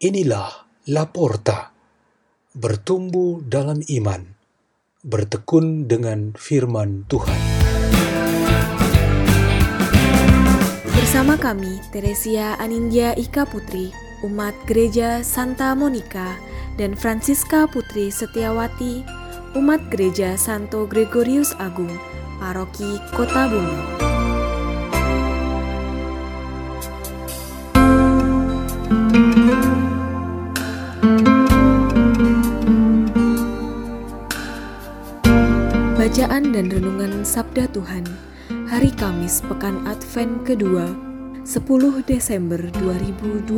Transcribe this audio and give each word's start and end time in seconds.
Inilah 0.00 0.64
Laporta, 0.88 1.76
bertumbuh 2.56 3.44
dalam 3.44 3.84
iman, 3.84 4.32
bertekun 5.04 5.92
dengan 5.92 6.32
firman 6.32 7.04
Tuhan. 7.04 7.36
Bersama 10.96 11.36
kami, 11.36 11.84
Teresia 11.92 12.56
Anindya 12.56 13.12
Ika 13.12 13.44
Putri, 13.44 13.92
umat 14.24 14.56
Gereja 14.64 15.20
Santa 15.20 15.76
Monica, 15.76 16.32
dan 16.80 16.96
Francisca 16.96 17.68
Putri 17.68 18.08
Setiawati, 18.08 19.04
umat 19.52 19.84
Gereja 19.92 20.40
Santo 20.40 20.88
Gregorius 20.88 21.52
Agung, 21.60 21.92
Paroki 22.40 22.96
Kota 23.12 23.52
Bumi. 23.52 24.09
Bacaan 36.20 36.52
dan 36.52 36.68
Renungan 36.68 37.24
Sabda 37.24 37.64
Tuhan 37.72 38.04
Hari 38.68 38.92
Kamis 38.92 39.40
Pekan 39.40 39.88
Advent 39.88 40.44
kedua 40.44 40.92
10 41.48 41.64
Desember 42.04 42.60
2020 42.76 43.48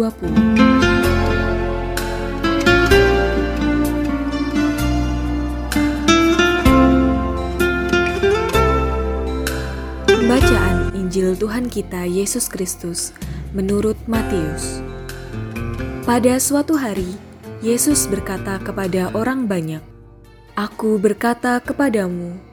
Bacaan 10.31 10.95
Injil 10.95 11.35
Tuhan 11.35 11.67
kita 11.67 12.07
Yesus 12.07 12.47
Kristus 12.47 13.11
menurut 13.51 13.99
Matius. 14.07 14.79
Pada 16.07 16.39
suatu 16.39 16.79
hari, 16.79 17.11
Yesus 17.59 18.07
berkata 18.07 18.63
kepada 18.63 19.11
orang 19.19 19.51
banyak, 19.51 19.83
Aku 20.55 21.01
berkata 21.01 21.59
kepadamu, 21.59 22.52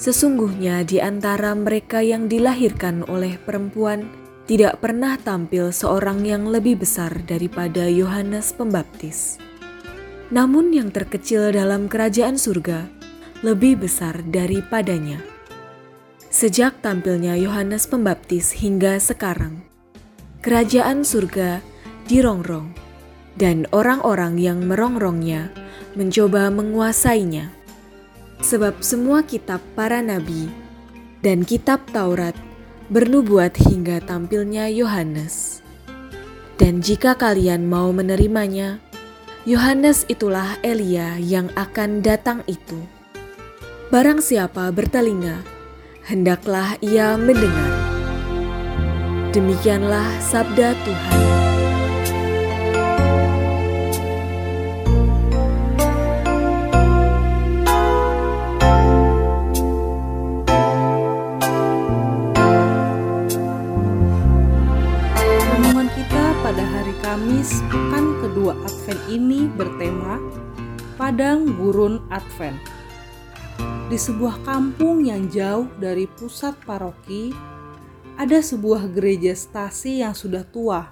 sesungguhnya 0.00 0.80
di 0.88 0.96
antara 0.96 1.52
mereka 1.52 2.00
yang 2.00 2.24
dilahirkan 2.24 3.04
oleh 3.04 3.36
perempuan 3.36 4.08
tidak 4.48 4.80
pernah 4.80 5.20
tampil 5.20 5.68
seorang 5.70 6.24
yang 6.24 6.48
lebih 6.48 6.80
besar 6.80 7.12
daripada 7.28 7.84
Yohanes 7.84 8.56
Pembaptis. 8.56 9.36
Namun 10.32 10.72
yang 10.72 10.88
terkecil 10.88 11.52
dalam 11.52 11.86
kerajaan 11.86 12.40
surga 12.40 12.88
lebih 13.44 13.84
besar 13.84 14.24
daripadanya. 14.24 15.20
Sejak 16.32 16.80
tampilnya 16.80 17.36
Yohanes 17.36 17.84
Pembaptis 17.84 18.56
hingga 18.56 18.96
sekarang, 18.96 19.60
kerajaan 20.40 21.04
surga 21.04 21.60
dirongrong 22.08 22.72
dan 23.36 23.68
orang-orang 23.70 24.40
yang 24.40 24.64
merongrongnya 24.64 25.52
mencoba 25.92 26.48
menguasainya. 26.48 27.59
Sebab 28.40 28.80
semua 28.80 29.22
kitab 29.22 29.60
para 29.76 30.00
nabi 30.00 30.48
dan 31.20 31.44
kitab 31.44 31.84
Taurat 31.92 32.32
bernubuat 32.90 33.54
hingga 33.56 34.02
tampilnya 34.02 34.66
Yohanes. 34.72 35.62
Dan 36.60 36.84
jika 36.84 37.16
kalian 37.16 37.64
mau 37.64 37.88
menerimanya, 37.94 38.82
Yohanes 39.48 40.04
itulah 40.12 40.60
Elia 40.60 41.16
yang 41.16 41.48
akan 41.56 42.04
datang 42.04 42.44
itu. 42.44 42.76
Barang 43.88 44.20
siapa 44.20 44.68
bertelinga, 44.68 45.40
hendaklah 46.04 46.76
ia 46.84 47.16
mendengar. 47.16 47.72
Demikianlah 49.32 50.20
sabda 50.20 50.76
Tuhan. 50.84 51.39
Kedua 68.50 68.66
Advent 68.66 69.02
ini 69.06 69.46
bertema 69.46 70.18
Padang 70.98 71.54
Gurun 71.54 72.02
Advent. 72.10 72.58
Di 73.86 73.94
sebuah 73.94 74.42
kampung 74.42 75.06
yang 75.06 75.30
jauh 75.30 75.70
dari 75.78 76.10
pusat 76.10 76.58
paroki, 76.66 77.30
ada 78.18 78.42
sebuah 78.42 78.90
gereja 78.90 79.38
stasi 79.38 80.02
yang 80.02 80.18
sudah 80.18 80.42
tua. 80.42 80.90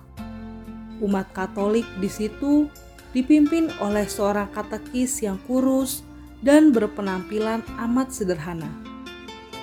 Umat 1.02 1.34
Katolik 1.34 1.82
di 1.98 2.06
situ 2.06 2.70
dipimpin 3.10 3.74
oleh 3.82 4.06
seorang 4.06 4.54
katekis 4.54 5.26
yang 5.26 5.42
kurus 5.42 6.06
dan 6.38 6.70
berpenampilan 6.70 7.66
amat 7.90 8.14
sederhana. 8.14 8.70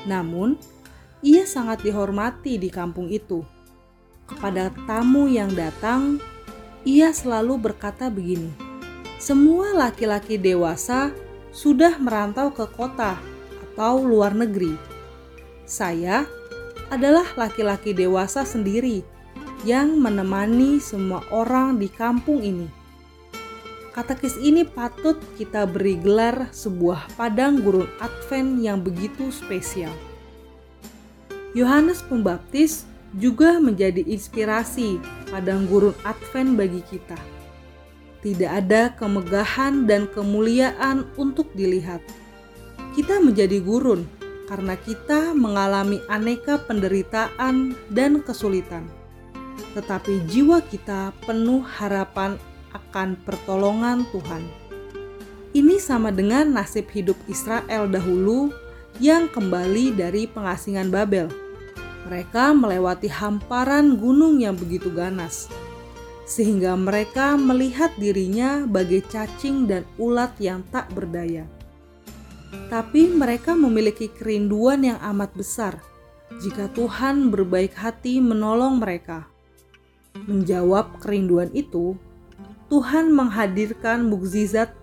Namun, 0.03 0.59
ia 1.23 1.47
sangat 1.47 1.79
dihormati 1.79 2.59
di 2.59 2.67
kampung 2.67 3.07
itu. 3.07 3.39
Kepada 4.27 4.67
tamu 4.83 5.31
yang 5.31 5.55
datang, 5.55 6.19
ia 6.85 7.09
selalu 7.11 7.57
berkata 7.57 8.07
begini: 8.13 8.53
"Semua 9.17 9.73
laki-laki 9.73 10.37
dewasa 10.37 11.11
sudah 11.49 11.97
merantau 11.97 12.53
ke 12.53 12.63
kota 12.71 13.17
atau 13.73 14.05
luar 14.05 14.37
negeri. 14.37 14.77
Saya 15.65 16.29
adalah 16.93 17.25
laki-laki 17.33 17.91
dewasa 17.91 18.45
sendiri 18.45 19.01
yang 19.65 19.97
menemani 19.97 20.77
semua 20.77 21.25
orang 21.33 21.81
di 21.81 21.89
kampung 21.89 22.45
ini." 22.45 22.69
Katekis 23.95 24.35
ini 24.43 24.67
patut 24.67 25.17
kita 25.39 25.63
beri 25.63 25.95
gelar 25.95 26.51
sebuah 26.51 27.15
padang 27.15 27.63
gurun 27.63 27.87
Advent 28.03 28.59
yang 28.59 28.83
begitu 28.83 29.31
spesial. 29.31 29.95
Yohanes 31.55 32.03
Pembaptis 32.03 32.83
juga 33.15 33.63
menjadi 33.63 34.03
inspirasi 34.03 34.99
padang 35.31 35.63
gurun 35.71 35.95
Advent 36.03 36.59
bagi 36.59 36.83
kita. 36.83 37.15
Tidak 38.19 38.51
ada 38.51 38.91
kemegahan 38.97 39.87
dan 39.87 40.09
kemuliaan 40.11 41.07
untuk 41.15 41.47
dilihat. 41.55 42.01
Kita 42.97 43.21
menjadi 43.21 43.61
gurun 43.61 44.03
karena 44.49 44.75
kita 44.75 45.31
mengalami 45.31 46.01
aneka 46.11 46.59
penderitaan 46.65 47.77
dan 47.93 48.19
kesulitan. 48.25 48.83
Tetapi 49.77 50.27
jiwa 50.27 50.59
kita 50.65 51.15
penuh 51.23 51.63
harapan 51.63 52.35
akan 52.73 53.15
pertolongan 53.23 54.03
Tuhan. 54.11 54.43
Ini 55.55 55.79
sama 55.79 56.11
dengan 56.11 56.51
nasib 56.51 56.91
hidup 56.91 57.15
Israel 57.31 57.87
dahulu 57.87 58.51
yang 58.99 59.31
kembali 59.31 59.95
dari 59.95 60.27
pengasingan 60.27 60.91
Babel 60.91 61.44
mereka 62.05 62.53
melewati 62.53 63.09
hamparan 63.09 63.97
gunung 63.97 64.37
yang 64.37 64.53
begitu 64.53 64.93
ganas, 64.93 65.49
sehingga 66.29 66.77
mereka 66.77 67.33
melihat 67.33 67.89
dirinya 67.97 68.65
bagai 68.69 69.01
cacing 69.09 69.65
dan 69.65 69.81
ulat 69.97 70.33
yang 70.37 70.61
tak 70.69 70.85
berdaya. 70.93 71.49
Tapi 72.69 73.09
mereka 73.09 73.57
memiliki 73.57 74.07
kerinduan 74.07 74.85
yang 74.85 75.01
amat 75.01 75.33
besar 75.33 75.81
jika 76.41 76.69
Tuhan 76.73 77.33
berbaik 77.33 77.73
hati 77.73 78.21
menolong 78.21 78.77
mereka. 78.77 79.25
Menjawab 80.29 81.01
kerinduan 81.03 81.51
itu, 81.51 81.99
Tuhan 82.71 83.11
menghadirkan 83.11 84.07
mukjizat 84.07 84.73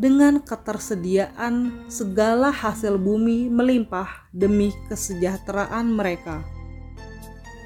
dengan 0.00 0.40
ketersediaan 0.40 1.86
segala 1.86 2.48
hasil 2.48 2.96
bumi 2.96 3.52
melimpah 3.52 4.26
demi 4.32 4.72
kesejahteraan 4.88 5.92
mereka. 5.92 6.40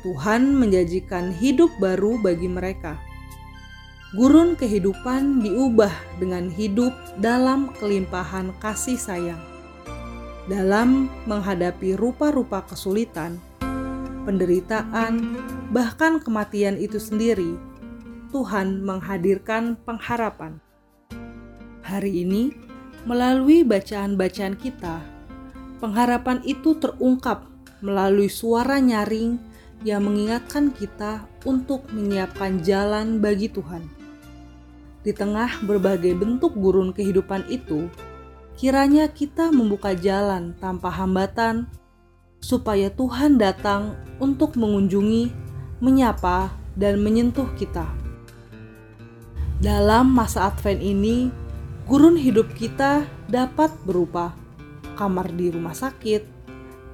Tuhan 0.06 0.54
menjanjikan 0.54 1.34
hidup 1.34 1.66
baru 1.82 2.14
bagi 2.22 2.46
mereka. 2.46 2.94
Gurun 4.14 4.54
kehidupan 4.54 5.42
diubah 5.42 5.90
dengan 6.22 6.46
hidup 6.46 6.94
dalam 7.18 7.74
kelimpahan 7.74 8.54
kasih 8.62 8.94
sayang. 8.94 9.42
Dalam 10.46 11.10
menghadapi 11.26 11.98
rupa-rupa 11.98 12.62
kesulitan, 12.70 13.42
penderitaan, 14.22 15.42
bahkan 15.74 16.22
kematian 16.22 16.78
itu 16.78 17.02
sendiri, 17.02 17.58
Tuhan 18.30 18.86
menghadirkan 18.86 19.74
pengharapan 19.82 20.62
hari 21.82 22.22
ini, 22.22 22.54
melalui 23.10 23.66
bacaan-bacaan 23.66 24.54
kita, 24.54 25.02
pengharapan 25.82 26.42
itu 26.46 26.78
terungkap 26.78 27.46
melalui 27.82 28.30
suara 28.30 28.78
nyaring 28.78 29.45
yang 29.84 30.08
mengingatkan 30.08 30.72
kita 30.72 31.28
untuk 31.44 31.84
menyiapkan 31.92 32.64
jalan 32.64 33.20
bagi 33.20 33.50
Tuhan. 33.52 33.84
Di 35.04 35.12
tengah 35.14 35.62
berbagai 35.62 36.16
bentuk 36.16 36.56
gurun 36.56 36.90
kehidupan 36.90 37.46
itu, 37.52 37.86
kiranya 38.56 39.06
kita 39.10 39.52
membuka 39.52 39.92
jalan 39.92 40.56
tanpa 40.58 40.90
hambatan, 40.90 41.68
supaya 42.40 42.92
Tuhan 42.92 43.36
datang 43.40 43.96
untuk 44.22 44.54
mengunjungi, 44.54 45.30
menyapa, 45.82 46.52
dan 46.76 47.00
menyentuh 47.00 47.48
kita. 47.56 47.88
Dalam 49.56 50.12
masa 50.12 50.52
Advent 50.52 50.84
ini, 50.84 51.32
gurun 51.88 52.18
hidup 52.18 52.52
kita 52.52 53.08
dapat 53.30 53.72
berupa 53.88 54.36
kamar 55.00 55.32
di 55.32 55.48
rumah 55.48 55.72
sakit, 55.72 56.35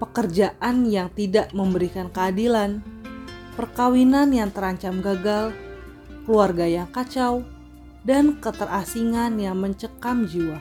pekerjaan 0.02 0.82
yang 0.82 1.06
tidak 1.14 1.54
memberikan 1.54 2.10
keadilan, 2.10 2.82
perkawinan 3.54 4.34
yang 4.34 4.50
terancam 4.50 4.99
gagal, 4.99 5.54
keluarga 6.26 6.66
yang 6.66 6.90
kacau, 6.90 7.46
dan 8.02 8.43
keterasingan 8.43 9.38
yang 9.38 9.54
mencekam 9.54 10.26
jiwa. 10.26 10.58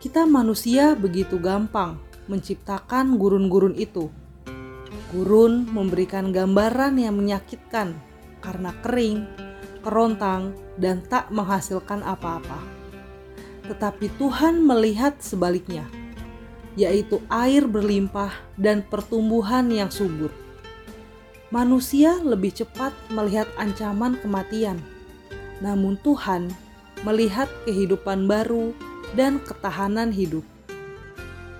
Kita 0.00 0.24
manusia 0.24 0.96
begitu 0.96 1.36
gampang 1.36 2.00
menciptakan 2.24 3.20
gurun-gurun 3.20 3.76
itu. 3.76 4.08
Gurun 5.12 5.68
memberikan 5.68 6.32
gambaran 6.32 6.96
yang 6.96 7.20
menyakitkan 7.20 7.92
karena 8.40 8.72
kering, 8.80 9.28
kerontang, 9.84 10.56
dan 10.80 11.04
tak 11.04 11.28
menghasilkan 11.28 12.00
apa-apa. 12.00 12.58
Tetapi 13.68 14.08
Tuhan 14.16 14.64
melihat 14.64 15.20
sebaliknya, 15.20 15.84
yaitu 16.78 17.20
air 17.28 17.68
berlimpah 17.68 18.32
dan 18.56 18.80
pertumbuhan 18.80 19.68
yang 19.68 19.92
subur. 19.92 20.32
Manusia 21.52 22.16
lebih 22.24 22.56
cepat 22.56 22.96
melihat 23.12 23.44
ancaman 23.60 24.16
kematian, 24.24 24.80
namun 25.60 26.00
Tuhan 26.00 26.48
melihat 27.04 27.50
kehidupan 27.68 28.24
baru 28.24 28.72
dan 29.12 29.36
ketahanan 29.44 30.08
hidup. 30.16 30.44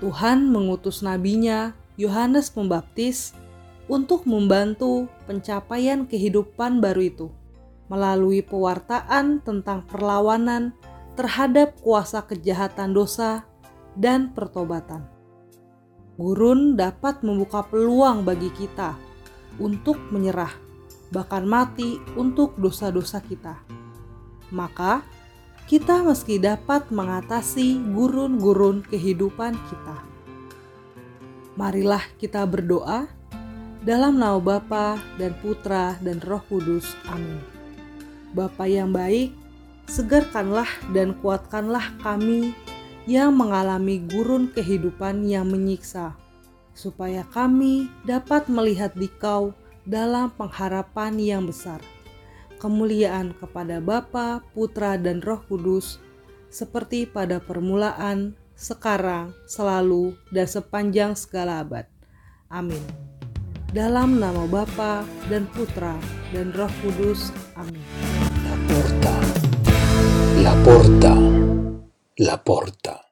Tuhan 0.01 0.49
mengutus 0.49 1.05
nabinya 1.05 1.77
Yohanes 2.01 2.49
Pembaptis 2.49 3.37
untuk 3.85 4.25
membantu 4.25 5.13
pencapaian 5.29 6.09
kehidupan 6.09 6.81
baru 6.81 7.03
itu 7.05 7.29
melalui 7.93 8.41
pewartaan 8.41 9.45
tentang 9.45 9.85
perlawanan 9.85 10.73
terhadap 11.13 11.77
kuasa 11.85 12.25
kejahatan 12.25 12.97
dosa 12.97 13.45
dan 13.97 14.33
pertobatan. 14.33 15.05
Gurun 16.17 16.77
dapat 16.77 17.25
membuka 17.25 17.65
peluang 17.65 18.23
bagi 18.23 18.53
kita 18.53 18.95
untuk 19.57 19.97
menyerah, 20.13 20.53
bahkan 21.11 21.45
mati 21.49 21.99
untuk 22.17 22.57
dosa-dosa 22.61 23.25
kita. 23.25 23.59
Maka, 24.53 25.01
kita 25.65 26.05
meski 26.05 26.37
dapat 26.37 26.93
mengatasi 26.93 27.81
gurun-gurun 27.97 28.85
kehidupan 28.85 29.57
kita. 29.57 29.97
Marilah 31.57 32.05
kita 32.21 32.45
berdoa 32.45 33.09
dalam 33.81 34.21
nama 34.21 34.37
Bapa 34.37 35.01
dan 35.17 35.33
Putra 35.41 35.97
dan 36.05 36.21
Roh 36.21 36.45
Kudus. 36.49 36.93
Amin. 37.09 37.41
Bapa 38.33 38.65
yang 38.65 38.93
baik, 38.93 39.33
segarkanlah 39.89 40.69
dan 40.93 41.17
kuatkanlah 41.21 41.93
kami 42.01 42.57
yang 43.07 43.35
mengalami 43.35 43.99
gurun 44.07 44.51
kehidupan 44.55 45.27
yang 45.27 45.51
menyiksa, 45.51 46.15
supaya 46.73 47.27
kami 47.35 47.91
dapat 48.07 48.47
melihat 48.47 48.95
dikau 48.95 49.53
dalam 49.83 50.31
pengharapan 50.39 51.19
yang 51.19 51.43
besar. 51.47 51.83
Kemuliaan 52.63 53.35
kepada 53.43 53.83
Bapa, 53.83 54.47
Putra, 54.55 54.95
dan 54.95 55.19
Roh 55.19 55.43
Kudus, 55.51 55.99
seperti 56.47 57.11
pada 57.11 57.43
permulaan, 57.43 58.39
sekarang, 58.55 59.35
selalu, 59.51 60.15
dan 60.31 60.47
sepanjang 60.47 61.19
segala 61.19 61.67
abad. 61.67 61.91
Amin. 62.47 62.79
Dalam 63.73 64.21
nama 64.21 64.45
Bapa 64.47 65.03
dan 65.33 65.49
Putra 65.51 65.97
dan 66.31 66.53
Roh 66.53 66.71
Kudus. 66.85 67.33
Amin. 67.59 67.83
La 68.47 68.55
porta, 68.69 69.17
la 70.45 70.55
porta, 70.61 71.15
La 72.25 72.37
porta. 72.41 73.12